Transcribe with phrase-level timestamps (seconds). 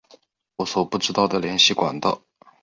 [0.55, 2.23] 我所不知的联系管道